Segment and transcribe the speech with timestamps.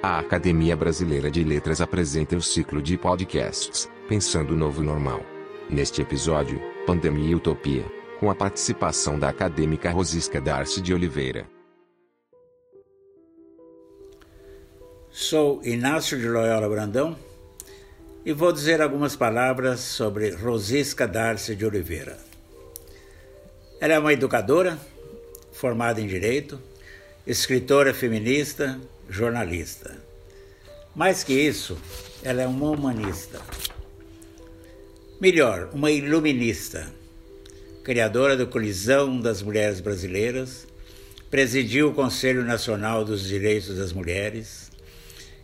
[0.00, 5.20] A Academia Brasileira de Letras apresenta o ciclo de podcasts Pensando o Novo Normal.
[5.68, 7.84] Neste episódio, Pandemia e Utopia,
[8.20, 11.48] com a participação da acadêmica Rosisca Darcy de Oliveira.
[15.10, 17.18] Sou Inácio de Loyola Brandão
[18.24, 22.16] e vou dizer algumas palavras sobre Rosisca Darcy de Oliveira.
[23.80, 24.78] Ela é uma educadora,
[25.50, 26.56] formada em Direito,
[27.28, 29.94] escritora feminista, jornalista.
[30.96, 31.76] Mais que isso,
[32.22, 33.38] ela é uma humanista.
[35.20, 36.90] Melhor, uma iluminista.
[37.84, 40.66] Criadora da Colisão das Mulheres Brasileiras,
[41.30, 44.70] presidiu o Conselho Nacional dos Direitos das Mulheres,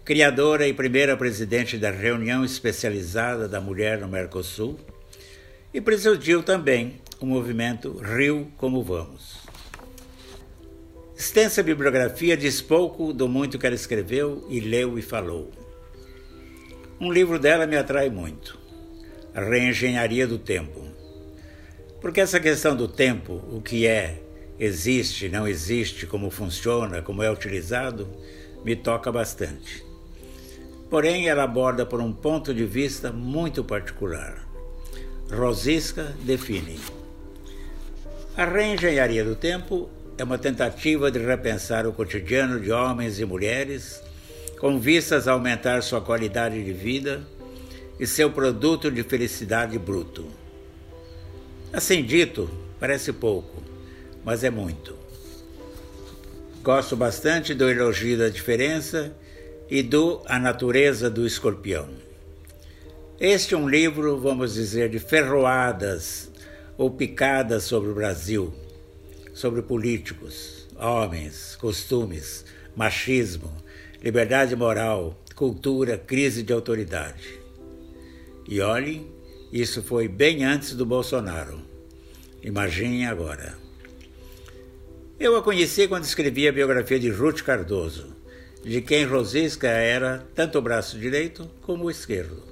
[0.07, 4.81] criadora e primeira presidente da Reunião Especializada da Mulher no Mercosul,
[5.73, 9.44] e presidiu também o movimento Rio Como Vamos.
[11.25, 15.51] Extensa bibliografia diz pouco do muito que ela escreveu e leu e falou.
[17.01, 18.59] Um livro dela me atrai muito:
[19.35, 20.85] A Reengenharia do Tempo.
[21.99, 24.21] Porque essa questão do tempo, o que é,
[24.61, 28.07] existe, não existe, como funciona, como é utilizado,
[28.63, 29.83] me toca bastante.
[30.91, 34.47] Porém, ela aborda por um ponto de vista muito particular.
[35.33, 36.79] Rosisca define.
[38.37, 44.03] A reengenharia do tempo é uma tentativa de repensar o cotidiano de homens e mulheres
[44.59, 47.23] com vistas a aumentar sua qualidade de vida
[47.99, 50.27] e seu produto de felicidade bruto.
[51.73, 52.49] Assim dito,
[52.79, 53.63] parece pouco,
[54.25, 54.97] mas é muito.
[56.63, 59.15] Gosto bastante do elogio da diferença
[59.69, 61.89] e do A Natureza do Escorpião.
[63.19, 66.31] Este é um livro, vamos dizer, de ferroadas
[66.79, 68.55] ou picadas sobre o Brasil
[69.35, 73.53] sobre políticos, homens, costumes, machismo,
[74.01, 77.41] liberdade moral, cultura, crise de autoridade.
[78.49, 79.11] E olhem,
[79.53, 81.61] isso foi bem antes do Bolsonaro.
[82.43, 83.59] Imaginem agora.
[85.19, 88.15] Eu a conheci quando escrevi a biografia de Ruth Cardoso,
[88.63, 92.43] de quem Rosisca era tanto o braço direito como o esquerdo.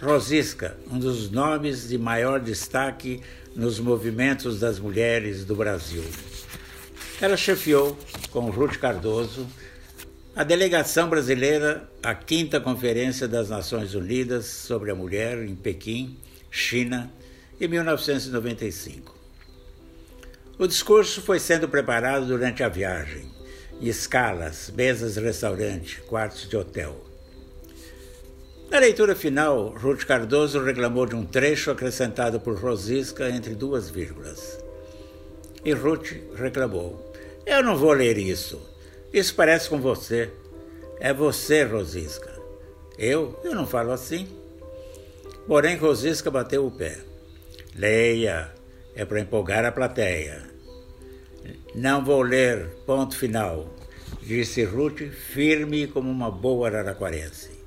[0.00, 3.20] Rosisca, um dos nomes de maior destaque
[3.54, 6.04] nos movimentos das mulheres do Brasil.
[7.20, 7.98] Ela chefiou,
[8.30, 9.46] com Ruth Cardoso,
[10.36, 16.16] a delegação brasileira à Quinta Conferência das Nações Unidas sobre a Mulher em Pequim,
[16.50, 17.12] China,
[17.60, 19.16] em 1995.
[20.56, 23.30] O discurso foi sendo preparado durante a viagem,
[23.80, 27.07] em escalas, mesas restaurante, quartos de hotel.
[28.70, 34.62] Na leitura final, Ruth Cardoso reclamou de um trecho acrescentado por Rosisca entre duas vírgulas.
[35.64, 37.12] E Ruth reclamou:
[37.46, 38.60] Eu não vou ler isso.
[39.10, 40.30] Isso parece com você.
[41.00, 42.30] É você, Rosisca.
[42.98, 43.40] Eu?
[43.42, 44.28] Eu não falo assim.
[45.46, 46.98] Porém, Rosisca bateu o pé.
[47.74, 48.52] Leia,
[48.94, 50.42] é para empolgar a plateia.
[51.74, 53.74] Não vou ler, ponto final,
[54.20, 57.57] disse Ruth, firme como uma boa araraquarense.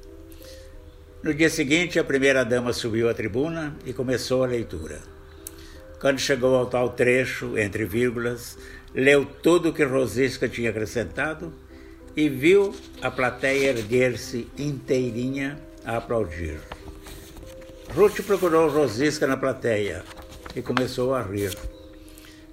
[1.24, 5.00] No dia seguinte, a primeira-dama subiu à tribuna e começou a leitura.
[6.00, 8.58] Quando chegou ao tal trecho, entre vírgulas,
[8.92, 11.54] leu tudo o que Rosisca tinha acrescentado
[12.16, 12.74] e viu
[13.04, 16.60] a plateia erguer-se inteirinha a aplaudir.
[17.94, 20.04] Ruth procurou Rosisca na plateia
[20.56, 21.56] e começou a rir,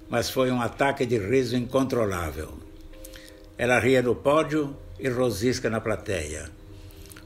[0.07, 2.53] mas foi um ataque de riso incontrolável.
[3.57, 6.58] Ela ria no pódio e Rosisca na plateia.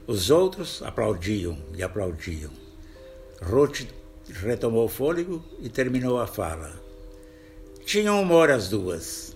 [0.06, 2.50] Os outros aplaudiam e aplaudiam.
[3.40, 3.86] Ruth
[4.28, 6.72] retomou o fôlego e terminou a fala.
[7.86, 9.34] Tinham humor as duas.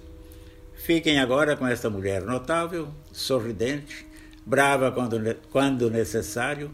[0.74, 4.06] Fiquem agora com esta mulher notável, sorridente,
[4.44, 6.70] brava quando, quando necessário,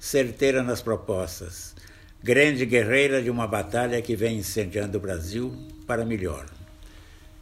[0.00, 1.74] certeira nas propostas,
[2.22, 5.54] grande guerreira de uma batalha que vem incendiando o Brasil
[5.86, 6.46] para melhor.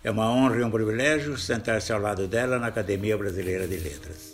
[0.03, 4.34] É uma honra e um privilégio sentar-se ao lado dela na Academia Brasileira de Letras.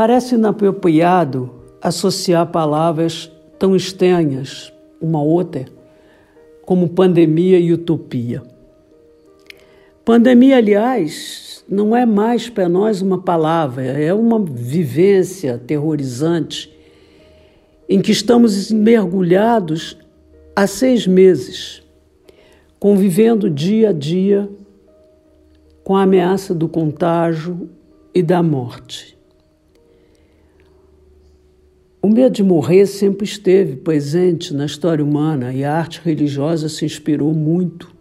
[0.00, 5.66] Parece inapropriado associar palavras tão estranhas uma outra,
[6.64, 8.42] como pandemia e utopia.
[10.02, 16.74] Pandemia, aliás, não é mais para nós uma palavra, é uma vivência aterrorizante
[17.86, 19.98] em que estamos mergulhados
[20.56, 21.82] há seis meses,
[22.78, 24.48] convivendo dia a dia
[25.84, 27.68] com a ameaça do contágio
[28.14, 29.19] e da morte.
[32.02, 36.86] O medo de morrer sempre esteve presente na história humana e a arte religiosa se
[36.86, 37.94] inspirou muito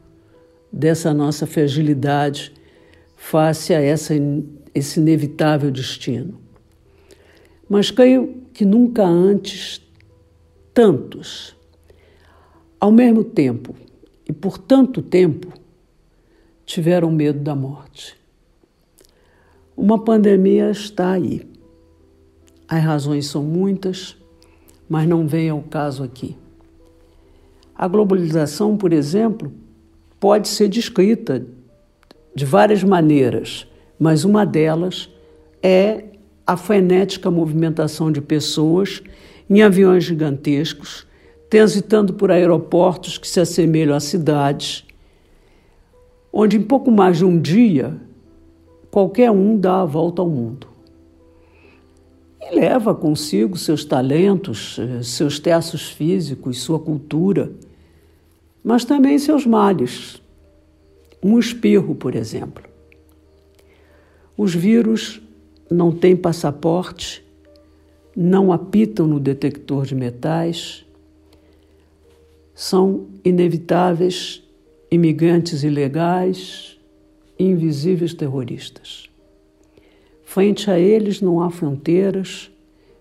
[0.72, 2.54] dessa nossa fragilidade
[3.18, 4.14] face a essa
[4.74, 6.40] esse inevitável destino.
[7.68, 9.82] Mas creio que nunca antes
[10.74, 11.54] tantos,
[12.80, 13.76] ao mesmo tempo
[14.26, 15.52] e por tanto tempo,
[16.66, 18.16] tiveram medo da morte.
[19.76, 21.49] Uma pandemia está aí.
[22.70, 24.16] As razões são muitas,
[24.88, 26.38] mas não vem ao caso aqui.
[27.76, 29.52] A globalização, por exemplo,
[30.20, 31.44] pode ser descrita
[32.36, 33.66] de várias maneiras,
[33.98, 35.10] mas uma delas
[35.64, 36.04] é
[36.46, 39.02] a frenética movimentação de pessoas
[39.50, 41.08] em aviões gigantescos,
[41.50, 44.86] transitando por aeroportos que se assemelham a cidades,
[46.32, 47.98] onde em pouco mais de um dia
[48.92, 50.68] qualquer um dá a volta ao mundo.
[52.52, 57.52] Leva consigo seus talentos, eh, seus testos físicos, sua cultura,
[58.64, 60.22] mas também seus males.
[61.24, 62.64] Um espirro, por exemplo.
[64.38, 65.22] Os vírus
[65.70, 67.24] não têm passaporte,
[68.16, 70.86] não apitam no detector de metais,
[72.56, 74.44] são inevitáveis
[74.92, 76.78] imigrantes ilegais,
[77.38, 79.09] invisíveis terroristas.
[80.30, 82.52] Frente a eles não há fronteiras,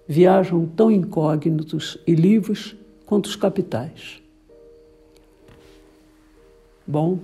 [0.09, 4.23] viajam tão incógnitos e livres quanto os capitais.
[6.87, 7.19] Bom,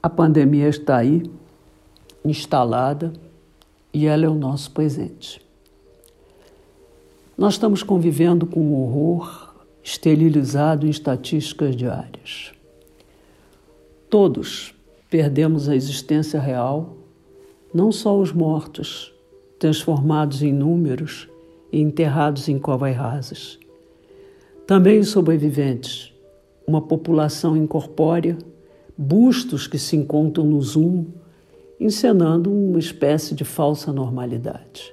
[0.00, 1.24] a pandemia está aí,
[2.24, 3.12] instalada,
[3.92, 5.44] e ela é o nosso presente.
[7.36, 9.52] Nós estamos convivendo com o horror
[9.82, 12.52] esterilizado em estatísticas diárias.
[14.08, 14.72] Todos
[15.10, 17.01] perdemos a existência real,
[17.72, 19.14] não só os mortos,
[19.58, 21.28] transformados em números
[21.70, 23.58] e enterrados em covas rasas.
[24.66, 26.12] Também os sobreviventes,
[26.66, 28.36] uma população incorpórea,
[28.96, 31.06] bustos que se encontram no Zoom,
[31.80, 34.92] encenando uma espécie de falsa normalidade.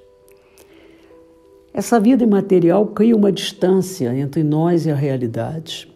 [1.73, 5.89] Essa vida imaterial cria uma distância entre nós e a realidade.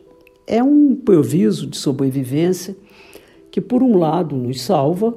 [0.45, 2.75] É um improviso de sobrevivência
[3.50, 5.15] que, por um lado, nos salva,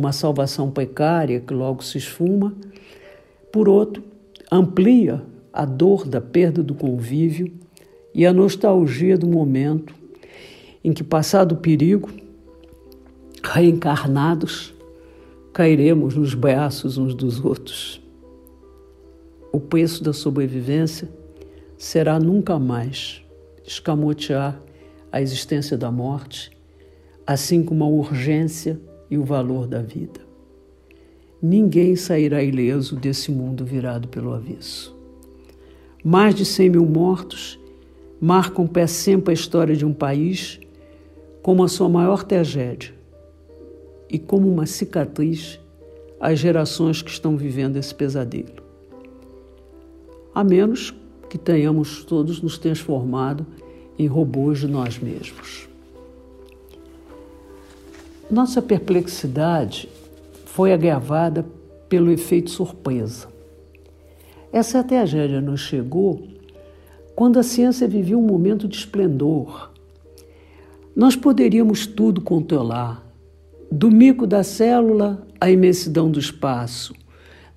[0.00, 2.56] uma salvação precária que logo se esfuma,
[3.52, 4.02] por outro,
[4.50, 7.52] amplia a dor da perda do convívio
[8.14, 9.94] e a nostalgia do momento
[10.82, 12.08] em que, passado o perigo,
[13.44, 14.72] reencarnados,
[15.52, 18.00] cairemos nos braços uns dos outros.
[19.52, 21.10] O preço da sobrevivência
[21.76, 23.22] será nunca mais
[23.66, 24.58] escamotear
[25.12, 26.50] a existência da morte,
[27.26, 28.80] assim como a urgência
[29.10, 30.20] e o valor da vida.
[31.42, 34.94] Ninguém sairá ileso desse mundo virado pelo avesso.
[36.04, 37.58] Mais de 100 mil mortos
[38.20, 40.60] marcam pé sempre a história de um país
[41.42, 42.94] como a sua maior tragédia
[44.08, 45.58] e como uma cicatriz
[46.20, 48.62] às gerações que estão vivendo esse pesadelo.
[50.34, 50.94] A menos
[51.30, 53.46] que tenhamos todos nos transformado
[53.98, 55.69] em robôs de nós mesmos.
[58.30, 59.88] Nossa perplexidade
[60.44, 61.44] foi agravada
[61.88, 63.26] pelo efeito surpresa.
[64.52, 66.28] Essa tragédia nos chegou
[67.16, 69.72] quando a ciência vivia um momento de esplendor.
[70.94, 73.04] Nós poderíamos tudo controlar,
[73.68, 76.94] do mico da célula à imensidão do espaço,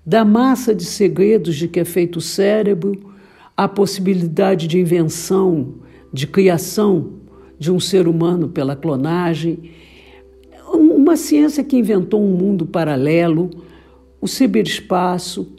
[0.03, 3.13] da massa de segredos de que é feito o cérebro
[3.55, 5.75] à possibilidade de invenção,
[6.12, 7.12] de criação
[7.59, 9.71] de um ser humano pela clonagem,
[11.03, 13.50] uma ciência que inventou um mundo paralelo,
[14.22, 15.51] o ciberespaço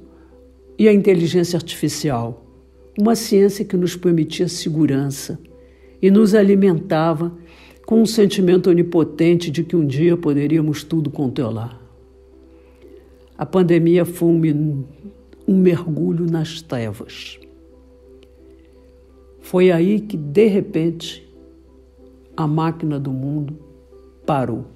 [0.79, 2.47] e a inteligência artificial.
[2.99, 5.39] Uma ciência que nos permitia segurança
[6.01, 7.37] e nos alimentava
[7.85, 11.79] com um sentimento onipotente de que um dia poderíamos tudo controlar.
[13.37, 14.83] A pandemia foi um,
[15.47, 17.39] um mergulho nas trevas.
[19.41, 21.31] Foi aí que, de repente,
[22.35, 23.59] a máquina do mundo
[24.25, 24.74] parou.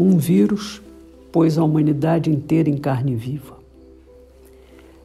[0.00, 0.80] Um vírus
[1.30, 3.58] pôs a humanidade inteira em carne viva.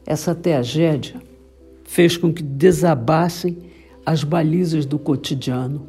[0.06, 1.22] Essa tragédia
[1.84, 3.58] fez com que desabassem
[4.06, 5.86] as balizas do cotidiano,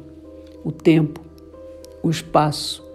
[0.61, 1.21] o tempo,
[2.03, 2.85] o espaço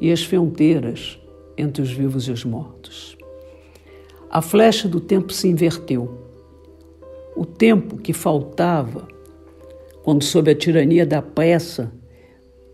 [0.00, 1.20] e as fronteiras
[1.58, 3.18] entre os vivos e os mortos.
[4.30, 6.22] A flecha do tempo se inverteu.
[7.36, 9.06] O tempo que faltava,
[10.02, 11.92] quando, sob a tirania da pressa,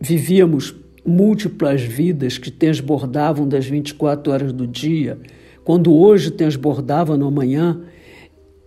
[0.00, 5.18] vivíamos múltiplas vidas que transbordavam das 24 horas do dia,
[5.64, 7.80] quando hoje transbordava no amanhã,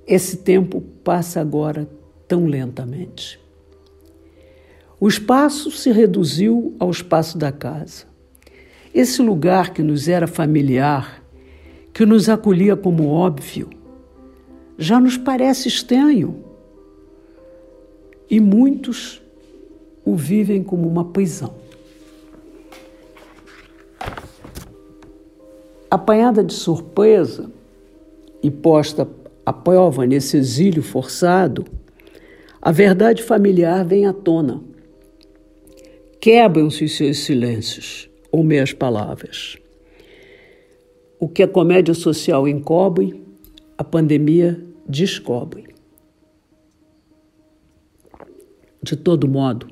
[0.07, 1.87] esse tempo passa agora
[2.27, 3.39] tão lentamente.
[4.99, 8.07] O espaço se reduziu ao espaço da casa.
[8.93, 11.23] esse lugar que nos era familiar,
[11.93, 13.69] que nos acolhia como óbvio,
[14.77, 16.43] já nos parece estranho.
[18.29, 19.21] E muitos
[20.03, 21.53] o vivem como uma prisão.
[25.91, 27.51] Apanhada de surpresa
[28.43, 29.09] e posta
[29.43, 31.65] à prova nesse exílio forçado,
[32.61, 34.61] a verdade familiar vem à tona.
[36.21, 39.57] Quebram-se os seus silêncios ou meias palavras.
[41.19, 43.23] O que a comédia social encobre,
[43.75, 45.69] a pandemia descobre.
[48.83, 49.67] De todo modo,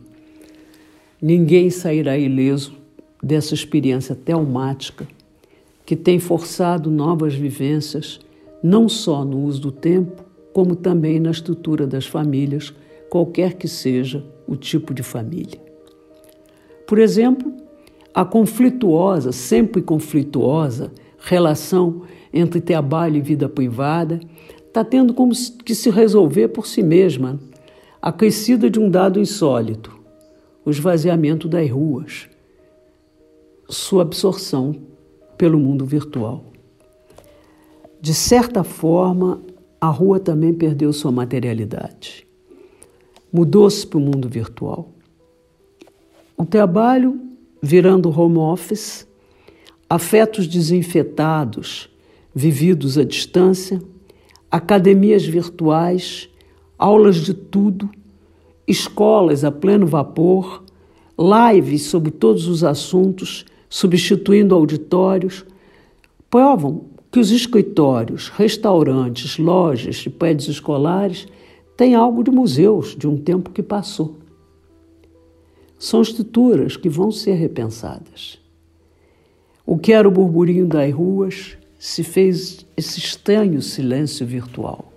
[1.21, 2.75] ninguém sairá ileso
[3.21, 5.07] dessa experiência traumática
[5.87, 8.19] que tem forçado novas vivências,
[8.61, 12.73] não só no uso do tempo, como também na estrutura das famílias,
[13.09, 15.61] qualquer que seja o tipo de família.
[16.85, 17.53] Por exemplo,
[18.13, 22.01] a conflituosa, sempre conflituosa, relação
[22.33, 24.19] entre trabalho e vida privada
[24.67, 25.31] está tendo como
[25.63, 27.39] que se resolver por si mesma,
[28.01, 29.97] acrescida de um dado insólito:
[30.65, 32.27] o esvaziamento das ruas,
[33.69, 34.86] sua absorção
[35.37, 36.45] pelo mundo virtual.
[38.01, 39.41] De certa forma,
[39.79, 42.27] a rua também perdeu sua materialidade.
[43.31, 44.89] Mudou-se para o mundo virtual.
[46.35, 47.19] O trabalho
[47.61, 49.07] virando home office,
[49.89, 51.89] afetos desinfetados,
[52.33, 53.81] vividos à distância,
[54.49, 56.29] academias virtuais,
[56.77, 57.89] aulas de tudo,
[58.67, 60.63] escolas a pleno vapor,
[61.17, 65.45] lives sobre todos os assuntos substituindo auditórios,
[66.29, 71.27] provam que os escritórios, restaurantes, lojas e prédios escolares
[71.75, 74.17] têm algo de museus de um tempo que passou.
[75.79, 78.39] São estruturas que vão ser repensadas.
[79.65, 84.91] O que era o burburinho das ruas se fez esse estranho silêncio virtual.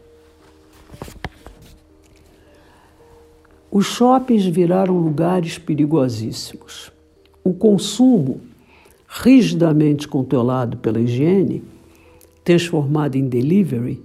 [3.70, 6.90] Os shoppings viraram lugares perigosíssimos.
[7.44, 8.40] O consumo
[9.12, 11.64] rigidamente controlado pela higiene,
[12.44, 14.00] transformado em delivery,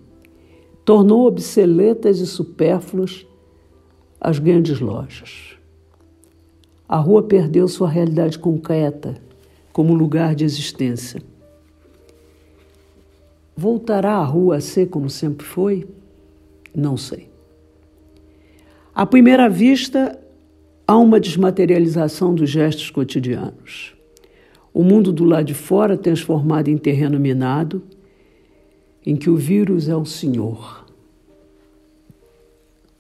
[0.84, 3.26] tornou obsoletas e supérfluas
[4.20, 5.58] as grandes lojas.
[6.90, 9.16] A rua perdeu sua realidade concreta
[9.72, 11.22] como lugar de existência.
[13.56, 15.88] Voltará a rua a ser como sempre foi?
[16.74, 17.30] Não sei.
[18.94, 20.20] À primeira vista,
[20.88, 23.95] há uma desmaterialização dos gestos cotidianos
[24.76, 27.82] o mundo do lado de fora transformado em terreno minado,
[29.06, 30.86] em que o vírus é o senhor.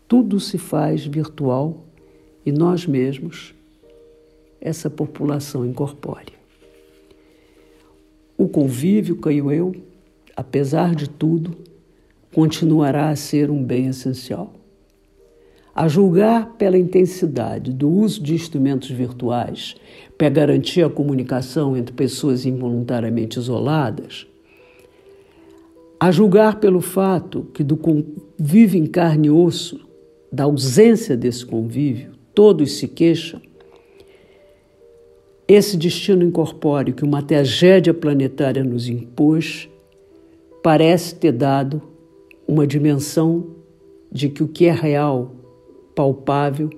[0.07, 1.85] Tudo se faz virtual
[2.45, 3.53] e nós mesmos,
[4.61, 6.33] essa população incorpórea.
[8.37, 9.75] O convívio, creio eu,
[10.33, 11.57] apesar de tudo,
[12.33, 14.53] continuará a ser um bem essencial.
[15.75, 19.75] A julgar pela intensidade do uso de instrumentos virtuais
[20.17, 24.25] para garantir a comunicação entre pessoas involuntariamente isoladas,
[25.99, 29.85] a julgar pelo fato que do convívio em carne e osso,
[30.31, 33.41] da ausência desse convívio, todos se queixam,
[35.47, 39.69] esse destino incorpóreo que uma tragédia planetária nos impôs
[40.63, 41.81] parece ter dado
[42.47, 43.47] uma dimensão
[44.11, 45.35] de que o que é real
[45.95, 46.69] palpável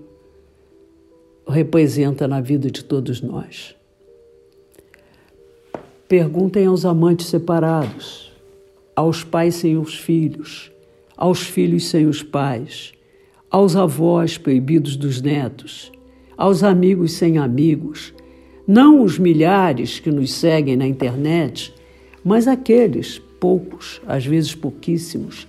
[1.47, 3.75] representa na vida de todos nós.
[6.07, 8.31] Perguntem aos amantes separados,
[8.95, 10.71] aos pais sem os filhos,
[11.15, 12.93] aos filhos sem os pais,
[13.50, 15.91] aos avós proibidos dos netos,
[16.38, 18.13] aos amigos sem amigos,
[18.67, 21.74] não os milhares que nos seguem na internet,
[22.24, 25.47] mas aqueles poucos, às vezes pouquíssimos,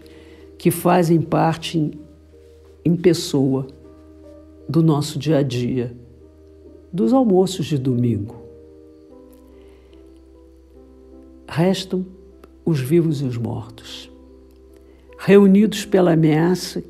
[0.56, 1.90] que fazem parte
[2.88, 3.66] em pessoa
[4.66, 5.94] do nosso dia a dia,
[6.90, 8.36] dos almoços de domingo.
[11.46, 12.06] Restam
[12.64, 14.10] os vivos e os mortos,
[15.18, 16.82] reunidos pela ameaça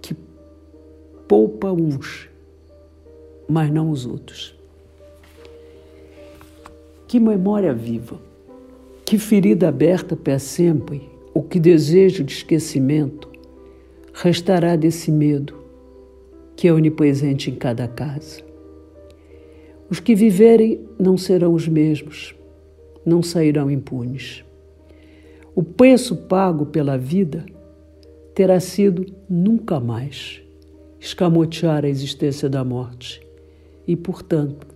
[0.00, 0.14] que
[1.26, 2.28] poupa uns,
[3.48, 4.56] mas não os outros.
[7.08, 8.20] Que memória viva,
[9.04, 13.31] que ferida aberta para sempre, o que desejo de esquecimento
[14.12, 15.56] restará desse medo
[16.56, 18.42] que é onipresente em cada casa.
[19.88, 22.34] Os que viverem não serão os mesmos,
[23.04, 24.44] não sairão impunes.
[25.54, 27.44] O preço pago pela vida
[28.34, 30.42] terá sido nunca mais
[30.98, 33.20] escamotear a existência da morte
[33.86, 34.66] e, portanto,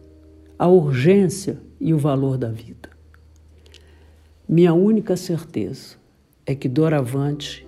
[0.59, 2.91] a urgência e o valor da vida.
[4.49, 5.97] Minha única certeza
[6.45, 7.66] é que doravante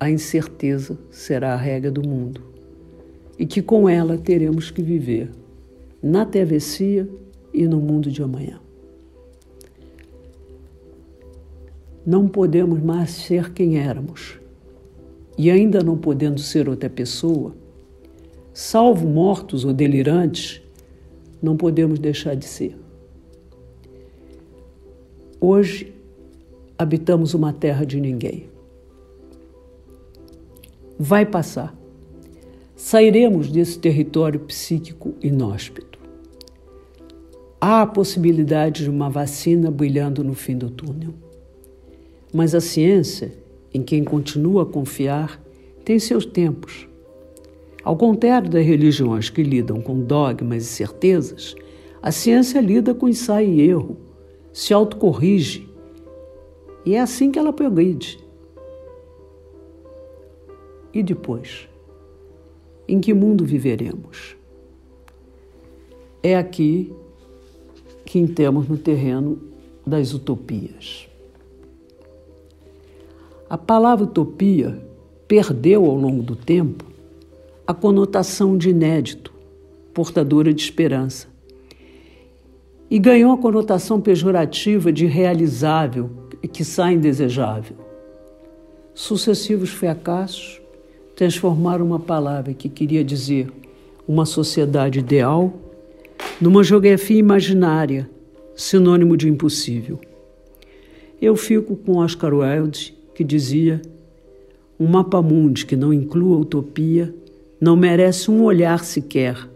[0.00, 2.42] a incerteza será a regra do mundo
[3.38, 5.30] e que com ela teremos que viver
[6.02, 7.06] na travessia
[7.52, 8.58] e no mundo de amanhã.
[12.06, 14.40] Não podemos mais ser quem éramos
[15.36, 17.54] e ainda não podendo ser outra pessoa,
[18.54, 20.62] salvo mortos ou delirantes,
[21.42, 22.76] não podemos deixar de ser.
[25.38, 25.94] Hoje
[26.78, 28.49] habitamos uma terra de ninguém.
[31.02, 31.74] Vai passar.
[32.76, 35.98] Sairemos desse território psíquico inóspito.
[37.58, 41.14] Há a possibilidade de uma vacina brilhando no fim do túnel.
[42.34, 43.32] Mas a ciência,
[43.72, 45.42] em quem continua a confiar,
[45.86, 46.86] tem seus tempos.
[47.82, 51.54] Ao contrário das religiões que lidam com dogmas e certezas,
[52.02, 53.96] a ciência lida com ensaio e erro,
[54.52, 55.66] se autocorrige
[56.84, 58.18] e é assim que ela progride.
[60.92, 61.68] E depois?
[62.88, 64.36] Em que mundo viveremos?
[66.22, 66.92] É aqui
[68.04, 69.40] que entramos no terreno
[69.86, 71.08] das utopias.
[73.48, 74.80] A palavra utopia
[75.26, 76.84] perdeu ao longo do tempo
[77.66, 79.32] a conotação de inédito,
[79.94, 81.28] portadora de esperança,
[82.90, 86.10] e ganhou a conotação pejorativa de realizável,
[86.52, 87.76] que sai indesejável.
[88.92, 90.60] Sucessivos fracassos
[91.20, 93.52] transformaram uma palavra que queria dizer
[94.08, 95.52] uma sociedade ideal
[96.40, 98.08] numa geografia imaginária,
[98.56, 100.00] sinônimo de impossível.
[101.20, 103.82] Eu fico com Oscar Wilde, que dizia:
[104.78, 107.14] um mapa mundi que não inclua utopia
[107.60, 109.46] não merece um olhar sequer,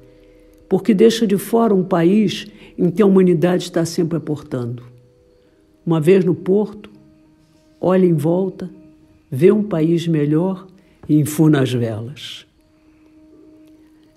[0.68, 4.82] porque deixa de fora um país em que a humanidade está sempre aportando.
[5.86, 6.90] Uma vez no porto,
[7.80, 8.68] olha em volta,
[9.30, 10.66] vê um país melhor
[11.08, 12.46] e enfuna as velas.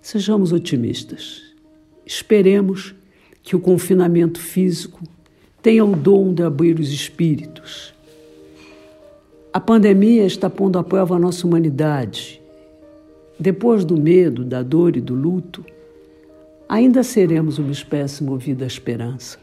[0.01, 1.43] Sejamos otimistas.
[2.05, 2.95] Esperemos
[3.43, 5.01] que o confinamento físico
[5.61, 7.93] tenha o dom de abrir os espíritos.
[9.51, 12.41] A pandemia está pondo à prova a nossa humanidade.
[13.39, 15.65] Depois do medo, da dor e do luto,
[16.69, 19.39] ainda seremos uma espécie movida à esperança.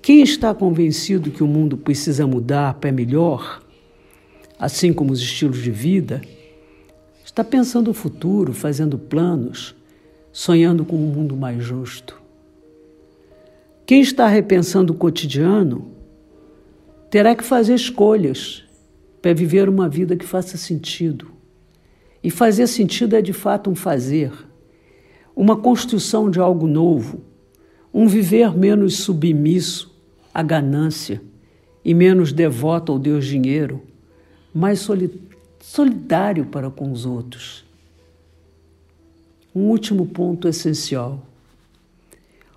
[0.00, 3.61] Quem está convencido que o mundo precisa mudar para melhor,
[4.62, 6.22] assim como os estilos de vida,
[7.24, 9.74] está pensando o futuro, fazendo planos,
[10.30, 12.22] sonhando com um mundo mais justo.
[13.84, 15.90] Quem está repensando o cotidiano
[17.10, 18.62] terá que fazer escolhas
[19.20, 21.32] para viver uma vida que faça sentido.
[22.22, 24.30] E fazer sentido é de fato um fazer,
[25.34, 27.24] uma construção de algo novo,
[27.92, 29.92] um viver menos submisso
[30.32, 31.20] a ganância
[31.84, 33.82] e menos devoto ao Deus dinheiro,
[34.54, 34.86] mais
[35.60, 37.64] solidário para com os outros.
[39.54, 41.24] Um último ponto essencial.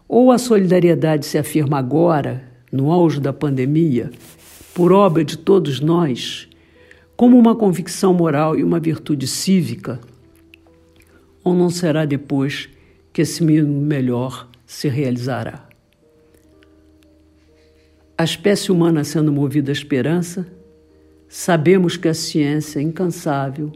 [0.08, 4.12] Ou a solidariedade se afirma agora, no auge da pandemia,
[4.74, 6.48] por obra de todos nós,
[7.16, 10.00] como uma convicção moral e uma virtude cívica,
[11.44, 12.70] ou não será depois
[13.14, 15.66] que esse mínimo melhor se realizará
[18.18, 20.48] a espécie humana sendo movida à esperança,
[21.28, 23.72] sabemos que a ciência incansável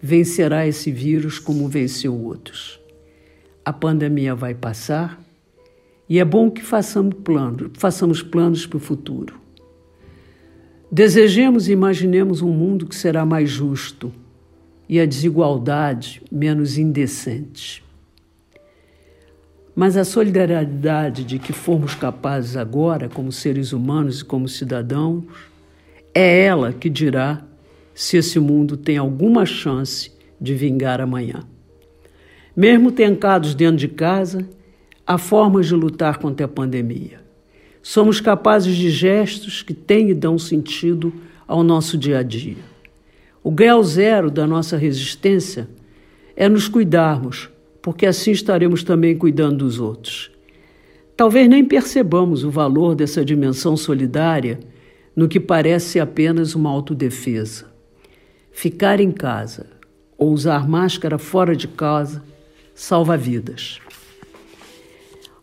[0.00, 2.80] vencerá esse vírus como venceu outros.
[3.64, 5.22] A pandemia vai passar
[6.08, 9.40] e é bom que façamos planos, façamos planos para o futuro.
[10.90, 14.12] Desejemos e imaginemos um mundo que será mais justo
[14.88, 17.82] e a desigualdade menos indecente.
[19.74, 25.24] Mas a solidariedade de que fomos capazes agora, como seres humanos e como cidadãos,
[26.14, 27.42] é ela que dirá
[27.94, 31.44] se esse mundo tem alguma chance de vingar amanhã.
[32.56, 34.48] Mesmo trancados dentro de casa,
[35.06, 37.20] há formas de lutar contra a pandemia.
[37.82, 41.12] Somos capazes de gestos que têm e dão sentido
[41.46, 42.72] ao nosso dia a dia.
[43.42, 45.68] O grau zero da nossa resistência
[46.36, 47.50] é nos cuidarmos
[47.82, 50.30] porque assim estaremos também cuidando dos outros.
[51.16, 54.60] Talvez nem percebamos o valor dessa dimensão solidária
[55.14, 57.66] no que parece apenas uma autodefesa.
[58.50, 59.66] Ficar em casa
[60.16, 62.22] ou usar máscara fora de casa
[62.74, 63.78] salva vidas.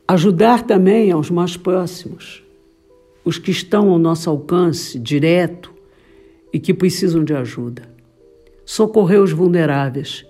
[0.07, 2.43] Ajudar também aos mais próximos,
[3.23, 5.73] os que estão ao nosso alcance direto
[6.51, 7.83] e que precisam de ajuda.
[8.65, 10.25] Socorrer os vulneráveis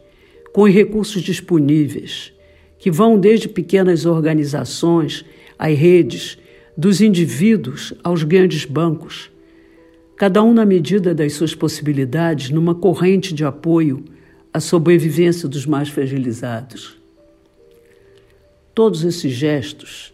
[0.52, 2.34] com os recursos disponíveis
[2.78, 5.26] que vão desde pequenas organizações
[5.58, 6.38] às redes,
[6.80, 9.30] dos indivíduos aos grandes bancos,
[10.16, 14.02] cada um na medida das suas possibilidades, numa corrente de apoio
[14.54, 16.98] à sobrevivência dos mais fragilizados.
[18.74, 20.14] Todos esses gestos,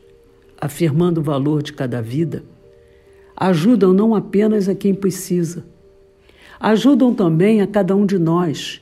[0.59, 2.43] afirmando o valor de cada vida,
[3.37, 5.63] ajudam não apenas a quem precisa,
[6.59, 8.81] ajudam também a cada um de nós,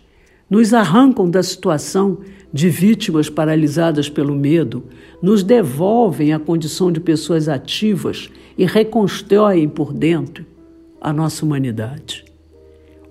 [0.49, 2.19] nos arrancam da situação
[2.53, 4.83] de vítimas paralisadas pelo medo,
[5.19, 10.45] nos devolvem a condição de pessoas ativas e reconstroem por dentro
[11.01, 12.23] a nossa humanidade.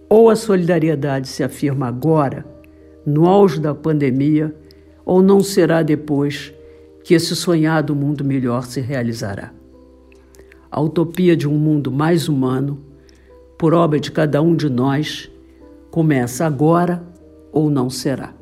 [0.09, 2.47] Ou a solidariedade se afirma agora,
[3.05, 4.55] no auge da pandemia,
[5.05, 6.55] ou não será depois
[7.03, 9.53] que esse sonhado mundo melhor se realizará.
[10.71, 12.79] A utopia de um mundo mais humano,
[13.59, 15.29] por obra de cada um de nós,
[15.91, 17.03] começa agora
[17.53, 18.42] ou não será.